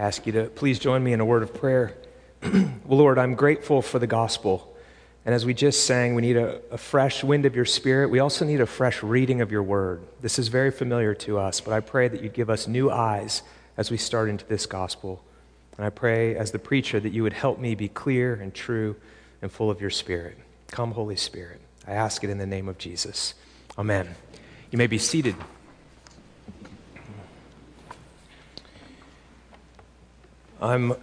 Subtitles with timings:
[0.00, 1.94] Ask you to please join me in a word of prayer.
[2.42, 4.74] well, Lord, I'm grateful for the gospel.
[5.26, 8.08] And as we just sang, we need a, a, fresh wind of your spirit.
[8.08, 10.00] We also need a fresh reading of your word.
[10.22, 13.42] This is very familiar to us, but I pray that you'd give us new eyes
[13.76, 15.22] as we start into this gospel.
[15.76, 18.96] And I pray, as the preacher, that you would help me be clear and true
[19.42, 20.38] and full of your spirit.
[20.70, 21.60] Come, Holy Spirit.
[21.86, 23.34] I ask it in the name of Jesus.
[23.76, 24.14] Amen.
[24.70, 25.36] You may be seated.
[30.60, 30.94] I'm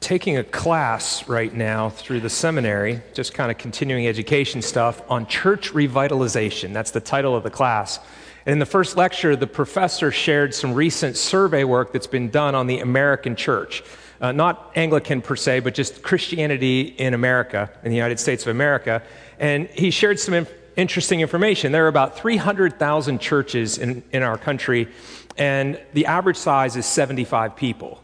[0.00, 5.26] taking a class right now through the seminary, just kind of continuing education stuff, on
[5.26, 6.74] church revitalization.
[6.74, 8.00] That's the title of the class.
[8.44, 12.54] And in the first lecture, the professor shared some recent survey work that's been done
[12.54, 13.82] on the American church.
[14.20, 18.48] Uh, not Anglican per se, but just Christianity in America, in the United States of
[18.48, 19.02] America.
[19.38, 21.72] And he shared some inf- interesting information.
[21.72, 24.88] There are about 300,000 churches in, in our country,
[25.38, 28.02] and the average size is 75 people.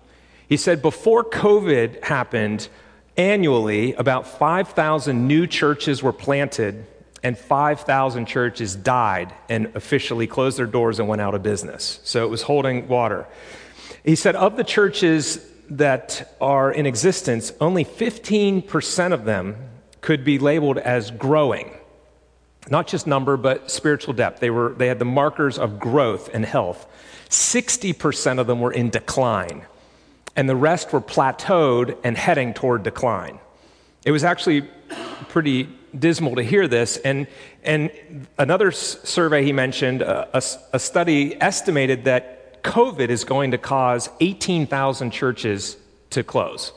[0.48, 2.68] He said before COVID happened,
[3.16, 6.86] annually, about 5,000 new churches were planted
[7.22, 11.98] and 5,000 churches died and officially closed their doors and went out of business.
[12.04, 13.26] So it was holding water.
[14.04, 19.56] He said of the churches that are in existence, only 15% of them
[20.00, 21.72] could be labeled as growing.
[22.70, 24.38] Not just number, but spiritual depth.
[24.38, 26.86] They, were, they had the markers of growth and health.
[27.30, 29.66] 60% of them were in decline
[30.36, 33.40] and the rest were plateaued and heading toward decline.
[34.04, 34.68] It was actually
[35.28, 36.98] pretty dismal to hear this.
[36.98, 37.26] And,
[37.64, 37.90] and
[38.38, 40.42] another survey he mentioned, uh, a,
[40.74, 45.76] a study estimated that COVID is going to cause 18,000 churches
[46.10, 46.72] to close.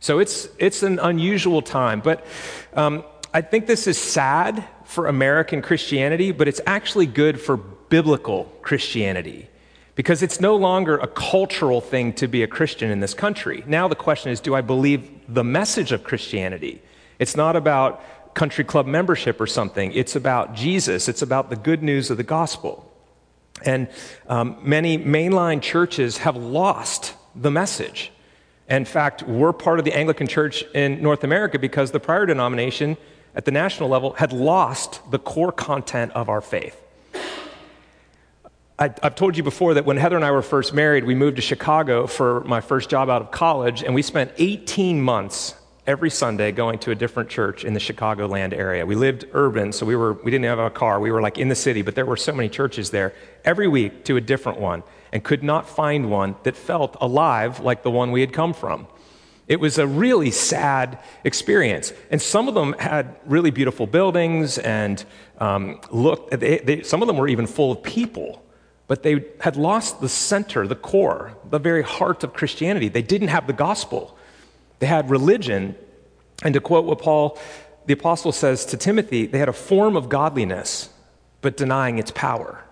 [0.00, 2.00] So it's, it's an unusual time.
[2.00, 2.26] But
[2.74, 8.44] um, I think this is sad for American Christianity, but it's actually good for biblical
[8.62, 9.48] Christianity
[9.94, 13.62] because it's no longer a cultural thing to be a Christian in this country.
[13.66, 16.82] Now the question is do I believe the message of Christianity?
[17.18, 18.02] It's not about
[18.34, 22.22] country club membership or something, it's about Jesus, it's about the good news of the
[22.22, 22.88] gospel.
[23.64, 23.88] And
[24.28, 28.10] um, many mainline churches have lost the message.
[28.68, 32.96] In fact, we're part of the Anglican Church in North America because the prior denomination
[33.34, 36.81] at the national level had lost the core content of our faith.
[38.82, 41.36] I, have told you before that when Heather and I were first married, we moved
[41.36, 45.54] to Chicago for my first job out of college, and we spent 18 months
[45.86, 48.84] every Sunday going to a different church in the Chicagoland area.
[48.84, 50.98] We lived urban, so we, were, we didn't have a car.
[50.98, 53.14] We were like in the city, but there were so many churches there.
[53.44, 54.82] Every week to a different one,
[55.12, 58.88] and could not find one that felt alive like the one we had come from.
[59.46, 61.92] It was a really sad experience.
[62.10, 65.04] And some of them had really beautiful buildings and
[65.38, 68.41] um, looked, they, they, some of them were even full of people
[68.92, 72.88] but they had lost the center, the core, the very heart of Christianity.
[72.88, 74.18] They didn't have the gospel,
[74.80, 75.76] they had religion.
[76.42, 77.38] And to quote what Paul,
[77.86, 80.90] the apostle, says to Timothy, they had a form of godliness,
[81.40, 82.64] but denying its power.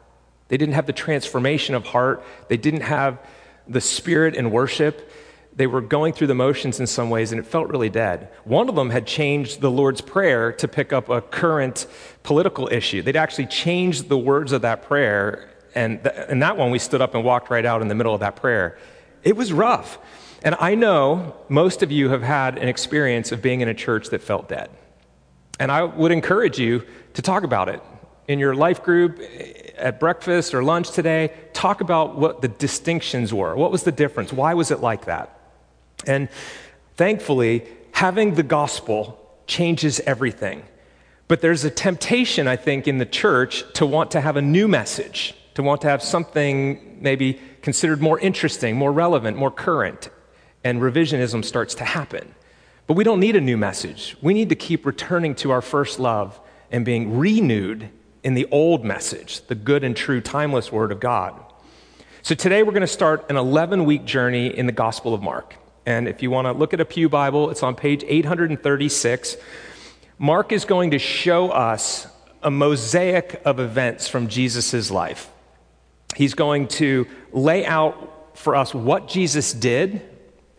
[0.49, 3.19] They didn't have the transformation of heart, they didn't have
[3.67, 5.11] the spirit in worship.
[5.57, 8.29] They were going through the motions in some ways, and it felt really dead.
[8.45, 11.87] One of them had changed the Lord's Prayer to pick up a current
[12.23, 13.01] political issue.
[13.01, 17.01] They'd actually changed the words of that prayer and, th- and that one, we stood
[17.01, 18.79] up and walked right out in the middle of that prayer.
[19.23, 19.99] It was rough.
[20.43, 24.09] And I know most of you have had an experience of being in a church
[24.11, 24.71] that felt dead.
[25.59, 27.83] And I would encourage you to talk about it
[28.27, 31.33] in your life group, eh, at breakfast or lunch today.
[31.53, 33.55] Talk about what the distinctions were.
[33.57, 34.33] What was the difference?
[34.33, 35.39] Why was it like that?
[36.07, 36.29] And
[36.97, 40.63] thankfully, having the gospel changes everything.
[41.29, 44.67] But there's a temptation, I think, in the church to want to have a new
[44.67, 50.11] message to want to have something maybe considered more interesting, more relevant, more current,
[50.65, 52.35] and revisionism starts to happen.
[52.87, 54.17] But we don't need a new message.
[54.21, 56.41] We need to keep returning to our first love
[56.71, 57.91] and being renewed
[58.23, 61.41] in the old message, the good and true, timeless Word of God.
[62.23, 65.57] So today we're going to start an 11 week journey in the Gospel of Mark.
[65.87, 69.37] And if you want to look at a Pew Bible, it's on page 836.
[70.19, 72.07] Mark is going to show us
[72.43, 75.31] a mosaic of events from Jesus' life.
[76.17, 80.03] He's going to lay out for us what Jesus did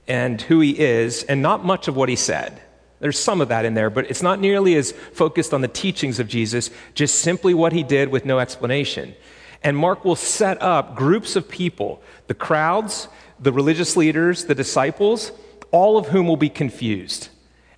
[0.07, 2.61] and who he is, and not much of what he said.
[2.99, 6.19] There's some of that in there, but it's not nearly as focused on the teachings
[6.19, 9.15] of Jesus, just simply what he did with no explanation.
[9.63, 13.07] And Mark will set up groups of people the crowds,
[13.39, 15.31] the religious leaders, the disciples,
[15.71, 17.29] all of whom will be confused.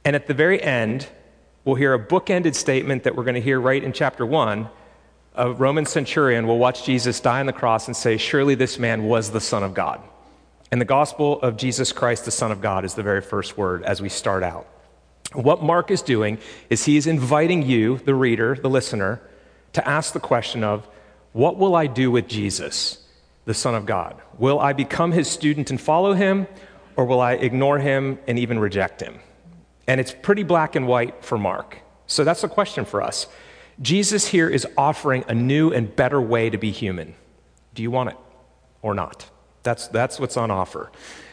[0.03, 1.07] And at the very end,
[1.63, 4.69] we'll hear a bookended statement that we're going to hear right in chapter 1
[5.35, 9.05] a Roman centurion will watch Jesus die on the cross and say, Surely this man
[9.05, 10.01] was the Son of God.
[10.71, 13.83] And the gospel of Jesus Christ, the Son of God, is the very first word
[13.83, 14.67] as we start out.
[15.33, 16.37] What Mark is doing
[16.69, 19.21] is he is inviting you, the reader, the listener,
[19.73, 20.87] to ask the question of,
[21.31, 23.03] What will I do with Jesus,
[23.45, 24.21] the Son of God?
[24.37, 26.47] Will I become his student and follow him,
[26.95, 29.19] or will I ignore him and even reject him?
[29.87, 31.79] And it's pretty black and white for Mark.
[32.05, 33.27] So that's the question for us.
[33.81, 37.15] Jesus here is offering a new and better way to be human.
[37.73, 38.17] Do you want it
[38.81, 39.29] or not?
[39.63, 40.91] That's, that's what's on offer.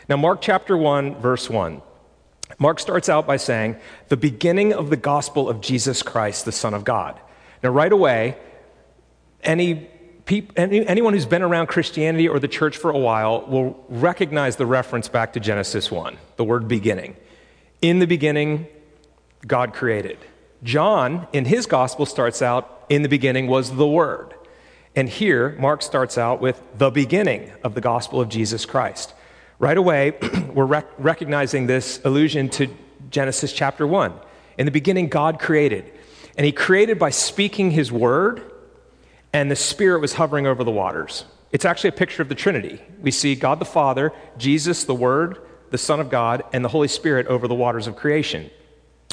[0.09, 1.83] Now, Mark chapter 1, verse 1.
[2.59, 3.77] Mark starts out by saying,
[4.09, 7.21] the beginning of the gospel of Jesus Christ, the Son of God.
[7.63, 8.37] Now, right away,
[9.43, 9.89] any,
[10.57, 14.67] any, anyone who's been around Christianity or the church for a while will recognize the
[14.67, 17.17] reference back to Genesis 1, the word beginning.
[17.83, 18.67] In the beginning,
[19.47, 20.19] God created.
[20.63, 24.35] John, in his gospel, starts out, in the beginning was the Word.
[24.95, 29.15] And here, Mark starts out with the beginning of the gospel of Jesus Christ.
[29.59, 30.19] Right away,
[30.53, 32.69] we're rec- recognizing this allusion to
[33.11, 34.13] Genesis chapter 1.
[34.59, 35.93] In the beginning, God created.
[36.37, 38.43] And He created by speaking His word,
[39.33, 41.25] and the Spirit was hovering over the waters.
[41.53, 42.81] It's actually a picture of the Trinity.
[43.01, 45.39] We see God the Father, Jesus, the Word,
[45.71, 48.51] the Son of God, and the Holy Spirit over the waters of creation.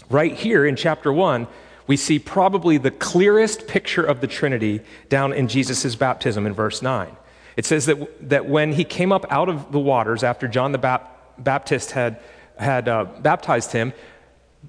[0.10, 1.48] Right here in chapter 1,
[1.86, 6.82] we see probably the clearest picture of the Trinity down in Jesus' baptism in verse
[6.82, 7.16] 9.
[7.56, 11.02] It says that, that when he came up out of the waters after John the
[11.38, 12.20] Baptist had,
[12.58, 13.94] had uh, baptized him,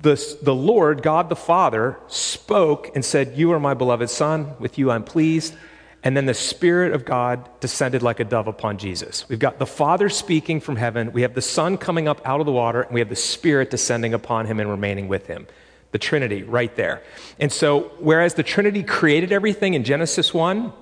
[0.01, 4.79] the, the Lord, God the Father, spoke and said, You are my beloved Son, with
[4.79, 5.55] you I'm pleased.
[6.05, 9.29] And then the Spirit of God descended like a dove upon Jesus.
[9.29, 12.47] We've got the Father speaking from heaven, we have the Son coming up out of
[12.47, 15.47] the water, and we have the Spirit descending upon him and remaining with him
[15.91, 17.03] the Trinity right there.
[17.39, 20.73] And so, whereas the Trinity created everything in Genesis 1,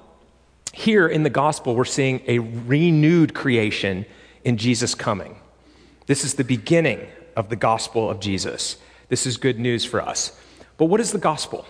[0.73, 4.05] here in the gospel, we're seeing a renewed creation
[4.45, 5.37] in Jesus coming.
[6.07, 8.77] This is the beginning of the gospel of Jesus.
[9.09, 10.39] This is good news for us.
[10.77, 11.67] But what is the gospel?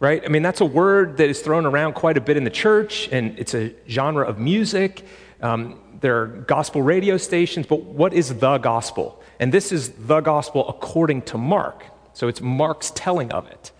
[0.00, 0.22] Right?
[0.24, 3.08] I mean, that's a word that is thrown around quite a bit in the church,
[3.10, 5.04] and it's a genre of music.
[5.42, 9.20] Um, there are gospel radio stations, but what is the gospel?
[9.40, 11.84] And this is the gospel according to Mark.
[12.12, 13.72] So it's Mark's telling of it.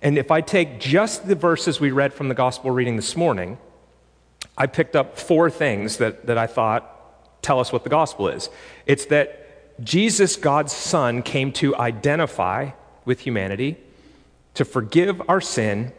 [0.00, 3.58] And if I take just the verses we read from the gospel reading this morning,
[4.56, 8.48] I picked up four things that, that I thought tell us what the gospel is.
[8.86, 12.70] It's that Jesus, God's Son, came to identify
[13.04, 13.78] with humanity,
[14.54, 15.92] to forgive our sin,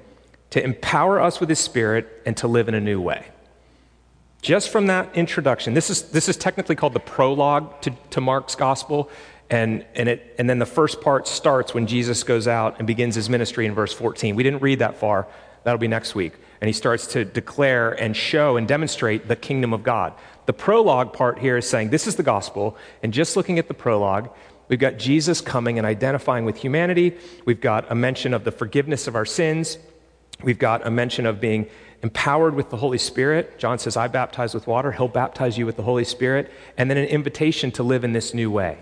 [0.49, 3.27] to empower us with His Spirit, and to live in a new way.
[4.41, 8.55] Just from that introduction, this is, this is technically called the prologue to, to Mark's
[8.55, 9.09] gospel.
[9.49, 13.15] And, and, it, and then the first part starts when Jesus goes out and begins
[13.15, 14.35] his ministry in verse 14.
[14.35, 15.27] We didn't read that far.
[15.63, 16.33] That'll be next week.
[16.61, 20.13] And he starts to declare and show and demonstrate the kingdom of God.
[20.45, 22.77] The prologue part here is saying this is the gospel.
[23.01, 24.29] And just looking at the prologue,
[24.67, 27.17] we've got Jesus coming and identifying with humanity.
[27.45, 29.77] We've got a mention of the forgiveness of our sins.
[30.43, 31.67] We've got a mention of being
[32.03, 33.57] empowered with the Holy Spirit.
[33.57, 34.91] John says, I baptize with water.
[34.91, 36.51] He'll baptize you with the Holy Spirit.
[36.77, 38.79] And then an invitation to live in this new way.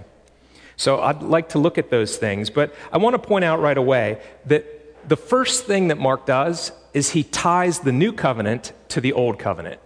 [0.76, 3.78] So I'd like to look at those things, but I want to point out right
[3.78, 4.66] away that
[5.08, 9.38] the first thing that Mark does is he ties the new covenant to the old
[9.38, 9.80] covenant.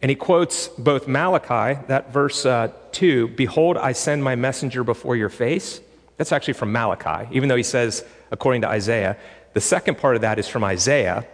[0.00, 5.16] And he quotes both Malachi, that verse uh, 2, Behold, I send my messenger before
[5.16, 5.80] your face.
[6.16, 9.16] That's actually from Malachi, even though he says, according to Isaiah.
[9.54, 11.26] The second part of that is from Isaiah,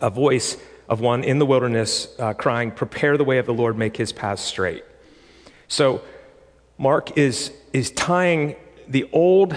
[0.00, 0.56] a voice
[0.88, 4.12] of one in the wilderness uh, crying, Prepare the way of the Lord, make his
[4.12, 4.84] paths straight.
[5.68, 6.02] So
[6.78, 8.56] Mark is, is tying
[8.88, 9.56] the old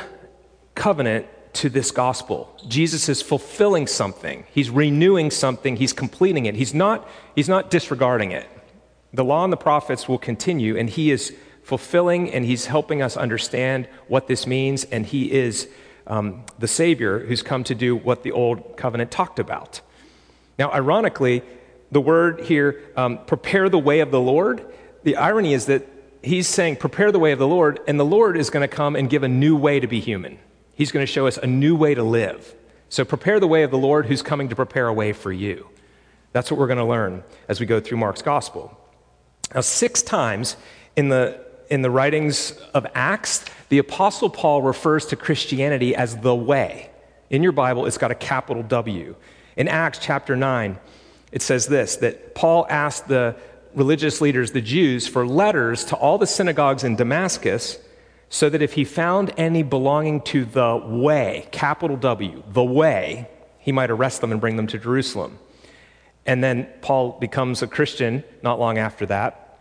[0.76, 2.56] covenant to this gospel.
[2.68, 4.46] Jesus is fulfilling something.
[4.52, 5.76] He's renewing something.
[5.76, 6.56] He's completing it.
[6.56, 8.50] He's not, he's not disregarding it.
[9.14, 13.16] The law and the prophets will continue, and he is fulfilling and he's helping us
[13.16, 15.70] understand what this means, and he is
[16.08, 19.82] um, the Savior who's come to do what the old covenant talked about.
[20.60, 21.42] Now, ironically,
[21.92, 24.66] the word here, um, prepare the way of the Lord,
[25.04, 25.88] the irony is that
[26.22, 28.96] he's saying, prepare the way of the Lord, and the Lord is going to come
[28.96, 30.40] and give a new way to be human.
[30.76, 32.56] He's going to show us a new way to live.
[32.90, 35.68] So prepare the way of the Lord who's coming to prepare a way for you.
[36.32, 38.78] That's what we're going to learn as we go through Mark's gospel.
[39.54, 40.58] Now, six times
[40.96, 41.40] in the,
[41.70, 46.90] in the writings of Acts, the Apostle Paul refers to Christianity as the way.
[47.30, 49.16] In your Bible, it's got a capital W.
[49.56, 50.78] In Acts chapter 9,
[51.32, 53.36] it says this that Paul asked the
[53.76, 57.80] religious leaders, the Jews, for letters to all the synagogues in Damascus
[58.34, 63.72] so that if he found any belonging to the way, capital W, the way, he
[63.72, 65.38] might arrest them and bring them to Jerusalem.
[66.26, 69.60] And then Paul becomes a Christian not long after that.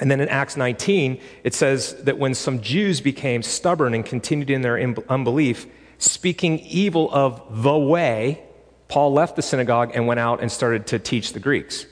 [0.00, 4.50] And then in Acts 19, it says that when some Jews became stubborn and continued
[4.50, 5.66] in their unbelief,
[5.98, 8.42] speaking evil of the way,
[8.88, 11.86] Paul left the synagogue and went out and started to teach the Greeks.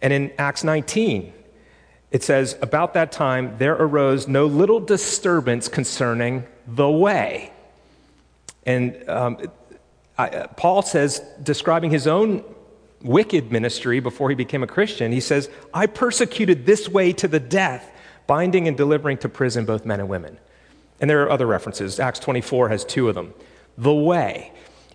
[0.00, 1.34] And in Acts 19,
[2.10, 7.52] it says, About that time there arose no little disturbance concerning the way.
[8.64, 9.38] And um,
[10.18, 12.44] I, uh, Paul says, describing his own
[13.02, 17.40] wicked ministry before he became a Christian, he says, I persecuted this way to the
[17.40, 17.90] death,
[18.26, 20.38] binding and delivering to prison both men and women.
[21.00, 22.00] And there are other references.
[22.00, 23.32] Acts 24 has two of them.
[23.76, 24.52] The way.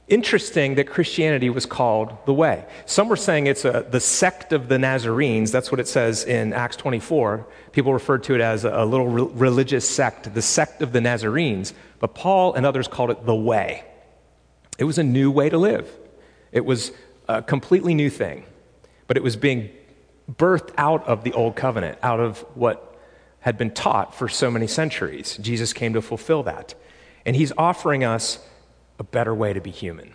[0.10, 2.66] Interesting that Christianity was called the way.
[2.86, 5.52] Some were saying it's a, the sect of the Nazarenes.
[5.52, 7.48] That's what it says in Acts 24.
[7.72, 11.00] People referred to it as a, a little re- religious sect, the sect of the
[11.00, 11.74] Nazarenes.
[12.00, 13.86] But Paul and others called it the way.
[14.78, 15.90] It was a new way to live.
[16.52, 16.92] It was
[17.30, 18.44] a completely new thing,
[19.08, 19.70] but it was being
[20.30, 23.00] birthed out of the old covenant, out of what
[23.40, 25.38] had been taught for so many centuries.
[25.38, 26.76] Jesus came to fulfill that.
[27.26, 28.40] And he's offering us
[29.04, 30.14] a better way to be human.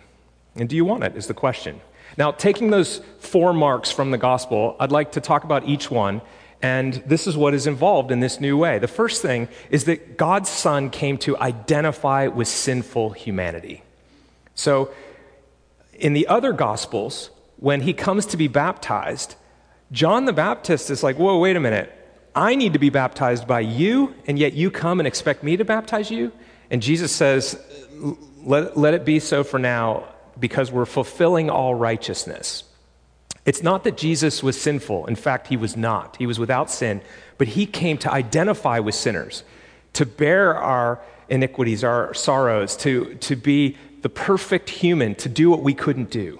[0.55, 1.79] And do you want it, is the question.
[2.17, 6.21] Now, taking those four marks from the gospel, I'd like to talk about each one.
[6.61, 8.79] And this is what is involved in this new way.
[8.79, 13.83] The first thing is that God's Son came to identify with sinful humanity.
[14.55, 14.91] So,
[15.93, 19.35] in the other Gospels, when he comes to be baptized,
[19.91, 21.93] John the Baptist is like, whoa, wait a minute.
[22.35, 25.65] I need to be baptized by you, and yet you come and expect me to
[25.65, 26.31] baptize you?
[26.69, 27.59] And Jesus says,
[28.43, 30.05] let, let it be so for now
[30.39, 32.63] because we're fulfilling all righteousness.
[33.45, 35.07] It's not that Jesus was sinful.
[35.07, 36.15] In fact, he was not.
[36.17, 37.01] He was without sin,
[37.37, 39.43] but he came to identify with sinners,
[39.93, 45.61] to bear our iniquities, our sorrows, to, to be the perfect human to do what
[45.61, 46.39] we couldn't do.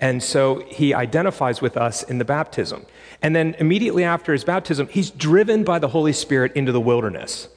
[0.00, 2.86] And so he identifies with us in the baptism.
[3.22, 7.48] And then immediately after his baptism, he's driven by the Holy Spirit into the wilderness.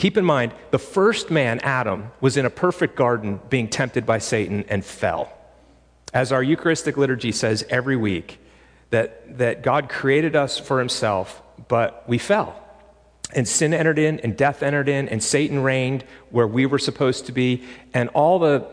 [0.00, 4.16] Keep in mind, the first man, Adam, was in a perfect garden being tempted by
[4.16, 5.30] Satan and fell.
[6.14, 8.38] As our Eucharistic liturgy says every week,
[8.88, 12.58] that, that God created us for himself, but we fell.
[13.34, 17.26] And sin entered in, and death entered in, and Satan reigned where we were supposed
[17.26, 18.66] to be, and all the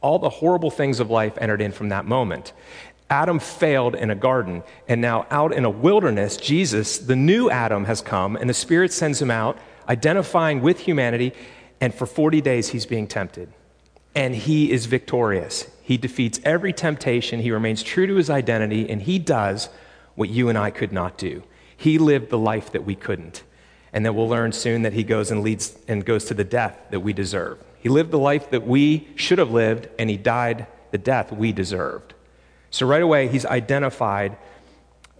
[0.00, 2.52] all the horrible things of life entered in from that moment.
[3.10, 7.84] Adam failed in a garden, and now out in a wilderness, Jesus, the new Adam,
[7.84, 9.56] has come, and the Spirit sends him out,
[9.88, 11.32] identifying with humanity,
[11.80, 13.52] and for 40 days he's being tempted.
[14.14, 15.66] And he is victorious.
[15.82, 19.68] He defeats every temptation, he remains true to his identity, and he does
[20.14, 21.42] what you and I could not do.
[21.76, 23.44] He lived the life that we couldn't.
[23.92, 26.78] And then we'll learn soon that he goes and leads and goes to the death
[26.90, 27.58] that we deserve.
[27.80, 31.52] He lived the life that we should have lived, and he died the death we
[31.52, 32.14] deserved.
[32.70, 34.36] So, right away, he's identified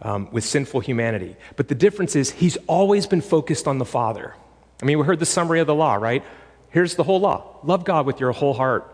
[0.02, 1.36] um, with sinful humanity.
[1.56, 4.34] But the difference is, he's always been focused on the Father.
[4.82, 6.24] I mean, we heard the summary of the law, right?
[6.70, 8.92] Here's the whole law love God with your whole heart,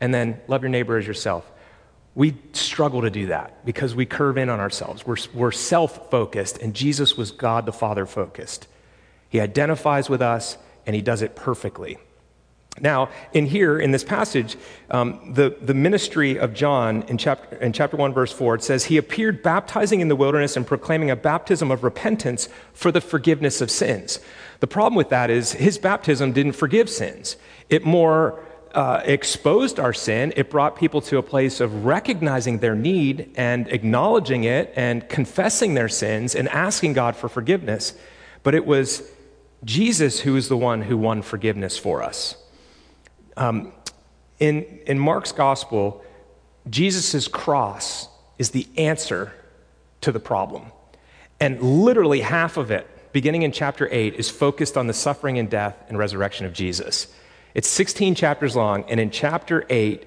[0.00, 1.50] and then love your neighbor as yourself.
[2.14, 5.06] We struggle to do that because we curve in on ourselves.
[5.06, 8.66] We're, we're self focused, and Jesus was God the Father focused.
[9.28, 10.56] He identifies with us,
[10.86, 11.98] and he does it perfectly.
[12.80, 14.56] Now, in here, in this passage,
[14.90, 18.84] um, the, the ministry of John in chapter, in chapter 1, verse 4, it says,
[18.84, 23.60] He appeared baptizing in the wilderness and proclaiming a baptism of repentance for the forgiveness
[23.60, 24.20] of sins.
[24.60, 27.36] The problem with that is his baptism didn't forgive sins,
[27.68, 30.32] it more uh, exposed our sin.
[30.36, 35.74] It brought people to a place of recognizing their need and acknowledging it and confessing
[35.74, 37.94] their sins and asking God for forgiveness.
[38.42, 39.10] But it was
[39.64, 42.36] Jesus who is the one who won forgiveness for us.
[43.36, 43.72] Um,
[44.38, 46.04] in, in Mark's gospel,
[46.68, 49.32] Jesus' cross is the answer
[50.02, 50.70] to the problem.
[51.40, 52.86] And literally half of it,
[53.18, 57.08] beginning in chapter 8, is focused on the suffering and death and resurrection of Jesus.
[57.52, 60.06] It's 16 chapters long, and in chapter 8,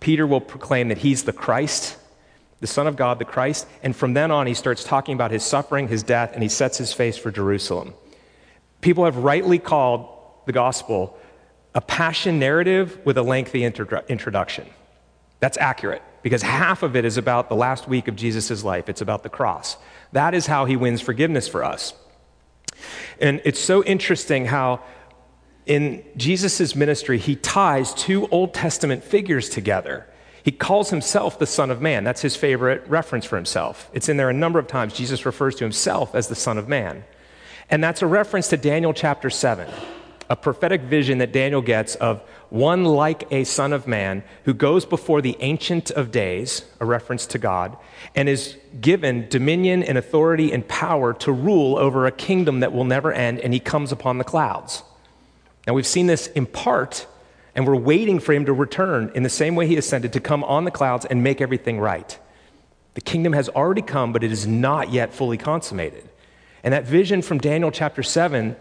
[0.00, 1.96] Peter will proclaim that he's the Christ,
[2.58, 5.44] the Son of God, the Christ, and from then on, he starts talking about his
[5.44, 7.94] suffering, his death, and he sets his face for Jerusalem.
[8.80, 10.08] People have rightly called
[10.46, 11.16] the gospel
[11.72, 14.66] a passion narrative with a lengthy introduction.
[15.38, 18.88] That's accurate because half of it is about the last week of Jesus' life.
[18.88, 19.76] It's about the cross.
[20.10, 21.94] That is how he wins forgiveness for us.
[23.20, 24.82] And it's so interesting how
[25.66, 30.06] in Jesus' ministry, he ties two Old Testament figures together.
[30.42, 32.04] He calls himself the Son of Man.
[32.04, 33.90] That's his favorite reference for himself.
[33.94, 34.92] It's in there a number of times.
[34.92, 37.04] Jesus refers to himself as the Son of Man.
[37.70, 39.66] And that's a reference to Daniel chapter 7.
[40.30, 44.86] A prophetic vision that Daniel gets of one like a son of man who goes
[44.86, 47.76] before the Ancient of Days, a reference to God,
[48.14, 52.84] and is given dominion and authority and power to rule over a kingdom that will
[52.84, 54.82] never end, and he comes upon the clouds.
[55.66, 57.06] Now, we've seen this in part,
[57.54, 60.44] and we're waiting for him to return in the same way he ascended to come
[60.44, 62.18] on the clouds and make everything right.
[62.94, 66.08] The kingdom has already come, but it is not yet fully consummated.
[66.62, 68.56] And that vision from Daniel chapter 7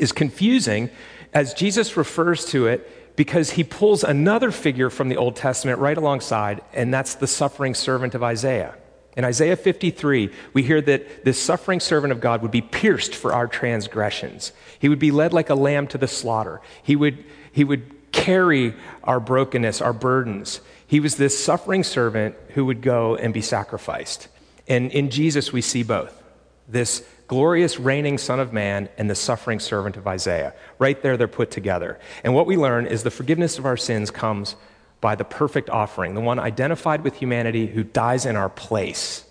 [0.00, 0.90] is confusing
[1.32, 5.96] as Jesus refers to it because he pulls another figure from the Old Testament right
[5.96, 8.76] alongside, and that's the suffering servant of Isaiah.
[9.16, 13.32] In Isaiah 53, we hear that this suffering servant of God would be pierced for
[13.32, 14.52] our transgressions.
[14.78, 16.60] He would be led like a lamb to the slaughter.
[16.84, 20.60] He would, he would carry our brokenness, our burdens.
[20.86, 24.28] He was this suffering servant who would go and be sacrificed.
[24.68, 26.22] And in Jesus, we see both
[26.68, 30.54] this glorious reigning Son of Man and the suffering servant of Isaiah.
[30.78, 31.98] Right there, they're put together.
[32.24, 34.56] And what we learn is the forgiveness of our sins comes
[35.00, 39.24] by the perfect offering, the one identified with humanity who dies in our place.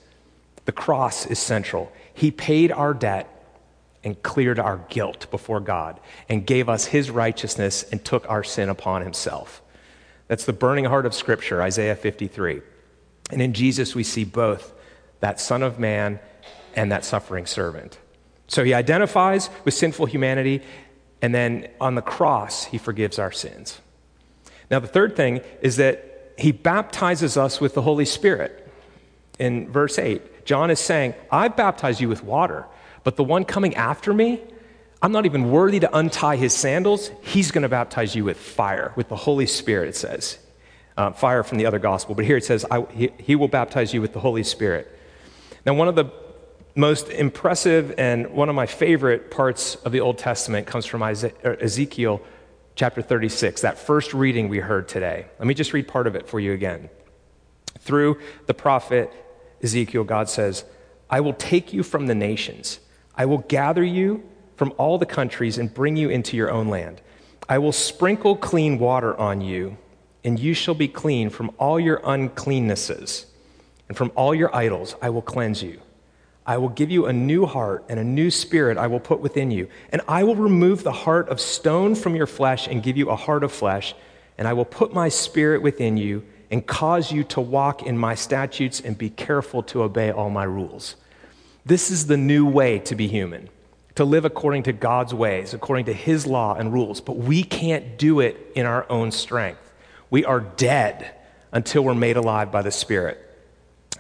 [0.66, 1.92] The cross is central.
[2.14, 3.34] He paid our debt
[4.04, 8.70] and cleared our guilt before God and gave us his righteousness and took our sin
[8.70, 9.62] upon himself.
[10.28, 12.62] That's the burning heart of Scripture, Isaiah 53.
[13.32, 14.74] And in Jesus, we see both
[15.20, 16.20] that Son of Man
[16.76, 17.98] and that suffering servant.
[18.48, 20.62] So he identifies with sinful humanity,
[21.22, 23.82] and then on the cross, he forgives our sins.
[24.70, 28.64] Now, the third thing is that he baptizes us with the Holy Spirit.
[29.40, 32.66] In verse 8, John is saying, I baptize you with water,
[33.04, 34.42] but the one coming after me,
[35.02, 37.12] I'm not even worthy to untie his sandals.
[37.22, 40.40] He's going to baptize you with fire, with the Holy Spirit, it says.
[40.96, 42.16] Uh, fire from the other gospel.
[42.16, 44.92] But here it says, he, he will baptize you with the Holy Spirit.
[45.66, 46.06] Now, one of the
[46.78, 51.58] most impressive and one of my favorite parts of the Old Testament comes from er,
[51.60, 52.22] Ezekiel
[52.76, 55.26] chapter 36, that first reading we heard today.
[55.40, 56.90] Let me just read part of it for you again.
[57.80, 59.12] Through the prophet
[59.64, 60.64] Ezekiel, God says,
[61.10, 62.80] I will take you from the nations,
[63.16, 64.24] I will gather you
[64.56, 67.02] from all the countries and bring you into your own land.
[67.50, 69.78] I will sprinkle clean water on you,
[70.24, 73.26] and you shall be clean from all your uncleannesses,
[73.88, 75.82] and from all your idols I will cleanse you.
[76.48, 79.52] I will give you a new heart and a new spirit I will put within
[79.52, 79.68] you.
[79.92, 83.18] And I will remove the heart of stone from your flesh and give you a
[83.18, 83.94] heart of flesh.
[84.38, 88.16] And I will put my spirit within you and cause you to walk in my
[88.16, 90.96] statutes and be careful to obey all my rules.
[91.66, 93.50] This is the new way to be human,
[93.96, 97.02] to live according to God's ways, according to his law and rules.
[97.02, 99.74] But we can't do it in our own strength.
[100.10, 101.14] We are dead
[101.52, 103.22] until we're made alive by the Spirit.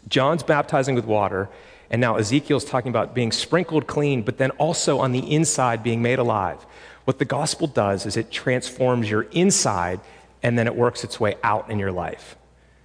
[0.08, 1.50] John's baptizing with water
[1.90, 6.02] and now Ezekiel's talking about being sprinkled clean, but then also on the inside being
[6.02, 6.66] made alive.
[7.06, 10.02] What the gospel does is it transforms your inside
[10.44, 12.36] and then it works its way out in your life.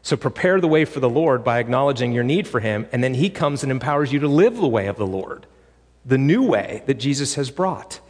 [0.02, 3.14] So prepare the way for the Lord by acknowledging your need for Him, and then
[3.14, 5.46] He comes and empowers you to live the way of the Lord,
[6.04, 8.00] the new way that Jesus has brought.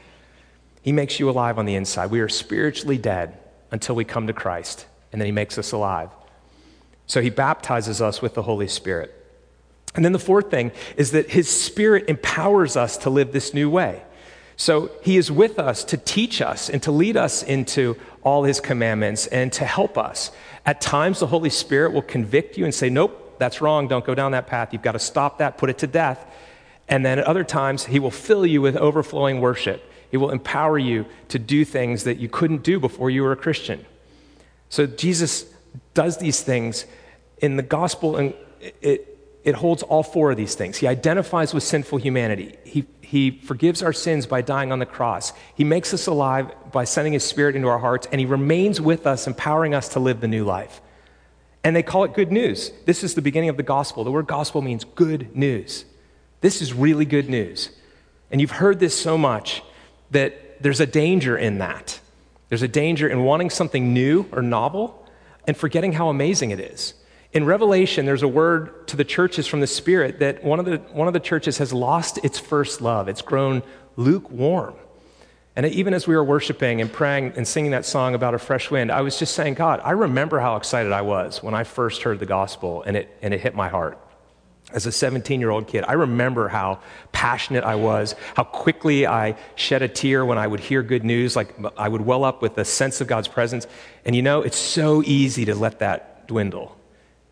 [0.80, 2.10] He makes you alive on the inside.
[2.10, 3.38] We are spiritually dead
[3.70, 6.08] until we come to Christ, and then He makes us alive.
[7.06, 9.21] So He baptizes us with the Holy Spirit.
[9.94, 13.68] And then the fourth thing is that his spirit empowers us to live this new
[13.68, 14.02] way.
[14.56, 18.60] So he is with us to teach us and to lead us into all his
[18.60, 20.30] commandments and to help us.
[20.64, 23.88] At times, the Holy Spirit will convict you and say, Nope, that's wrong.
[23.88, 24.72] Don't go down that path.
[24.72, 26.24] You've got to stop that, put it to death.
[26.88, 29.82] And then at other times, he will fill you with overflowing worship.
[30.10, 33.36] He will empower you to do things that you couldn't do before you were a
[33.36, 33.84] Christian.
[34.68, 35.46] So Jesus
[35.94, 36.86] does these things
[37.38, 38.34] in the gospel, and
[38.80, 39.11] it,
[39.44, 40.76] it holds all four of these things.
[40.76, 42.56] He identifies with sinful humanity.
[42.64, 45.32] He, he forgives our sins by dying on the cross.
[45.54, 49.06] He makes us alive by sending his spirit into our hearts, and he remains with
[49.06, 50.80] us, empowering us to live the new life.
[51.64, 52.72] And they call it good news.
[52.86, 54.04] This is the beginning of the gospel.
[54.04, 55.84] The word gospel means good news.
[56.40, 57.70] This is really good news.
[58.30, 59.62] And you've heard this so much
[60.10, 62.00] that there's a danger in that.
[62.48, 65.06] There's a danger in wanting something new or novel
[65.46, 66.94] and forgetting how amazing it is.
[67.32, 70.76] In Revelation, there's a word to the churches from the Spirit that one of the,
[70.92, 73.08] one of the churches has lost its first love.
[73.08, 73.62] It's grown
[73.96, 74.74] lukewarm.
[75.56, 78.70] And even as we were worshiping and praying and singing that song about a fresh
[78.70, 82.02] wind, I was just saying, God, I remember how excited I was when I first
[82.02, 83.98] heard the gospel and it, and it hit my heart.
[84.72, 86.80] As a 17 year old kid, I remember how
[87.12, 91.34] passionate I was, how quickly I shed a tear when I would hear good news.
[91.36, 93.66] Like I would well up with a sense of God's presence.
[94.04, 96.76] And you know, it's so easy to let that dwindle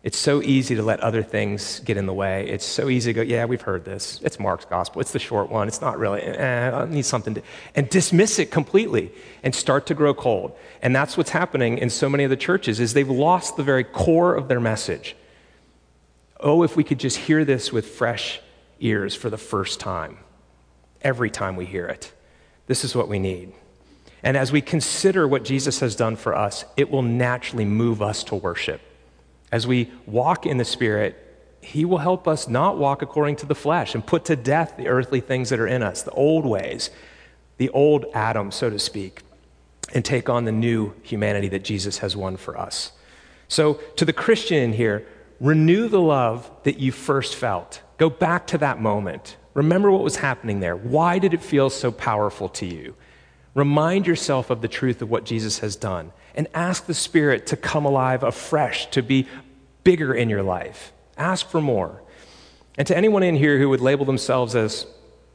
[0.03, 2.47] It's so easy to let other things get in the way.
[2.49, 4.19] It's so easy to go, yeah, we've heard this.
[4.23, 4.99] It's Mark's gospel.
[4.99, 5.67] It's the short one.
[5.67, 7.43] It's not really, eh, I need something to,
[7.75, 9.11] and dismiss it completely
[9.43, 10.57] and start to grow cold.
[10.81, 13.83] And that's what's happening in so many of the churches is they've lost the very
[13.83, 15.15] core of their message.
[16.39, 18.41] Oh, if we could just hear this with fresh
[18.79, 20.17] ears for the first time,
[21.03, 22.11] every time we hear it.
[22.65, 23.53] This is what we need.
[24.23, 28.23] And as we consider what Jesus has done for us, it will naturally move us
[28.25, 28.81] to worship.
[29.51, 31.17] As we walk in the Spirit,
[31.61, 34.87] He will help us not walk according to the flesh and put to death the
[34.87, 36.89] earthly things that are in us, the old ways,
[37.57, 39.21] the old Adam, so to speak,
[39.93, 42.93] and take on the new humanity that Jesus has won for us.
[43.47, 45.05] So, to the Christian in here,
[45.41, 47.81] renew the love that you first felt.
[47.97, 49.35] Go back to that moment.
[49.53, 50.77] Remember what was happening there.
[50.77, 52.95] Why did it feel so powerful to you?
[53.53, 57.57] Remind yourself of the truth of what Jesus has done and ask the Spirit to
[57.57, 59.27] come alive afresh, to be
[59.83, 60.93] bigger in your life.
[61.17, 62.01] Ask for more.
[62.77, 64.85] And to anyone in here who would label themselves as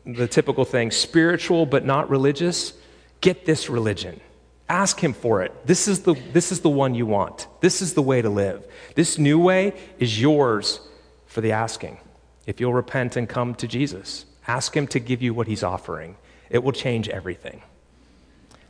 [0.05, 2.73] the typical thing, spiritual but not religious,
[3.21, 4.21] get this religion.
[4.69, 5.53] Ask Him for it.
[5.67, 7.47] This is, the, this is the one you want.
[7.61, 8.67] This is the way to live.
[8.95, 10.81] This new way is yours
[11.27, 11.99] for the asking.
[12.47, 16.17] If you'll repent and come to Jesus, ask Him to give you what He's offering.
[16.51, 17.63] It will change everything.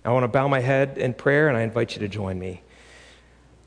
[0.06, 2.62] I want to bow my head in prayer and I invite you to join me.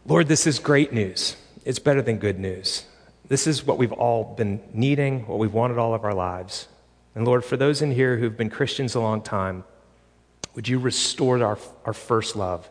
[0.05, 1.35] Lord, this is great news.
[1.65, 2.85] It's better than good news.
[3.27, 6.69] This is what we've all been needing, what we've wanted all of our lives.
[7.13, 9.65] And Lord, for those in here who've been Christians a long time,
[10.55, 12.69] would you restore our, our first love?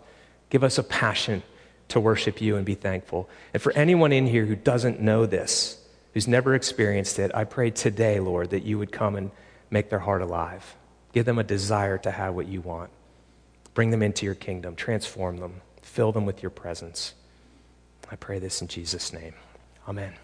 [0.49, 1.43] Give us a passion
[1.89, 3.29] to worship you and be thankful.
[3.53, 5.79] And for anyone in here who doesn't know this,
[6.15, 9.31] who's never experienced it, I pray today, Lord, that you would come and
[9.71, 10.75] make their heart alive.
[11.13, 12.91] Give them a desire to have what you want.
[13.79, 17.15] Bring them into your kingdom, transform them, fill them with your presence.
[18.11, 19.35] I pray this in Jesus' name.
[19.87, 20.15] Amen.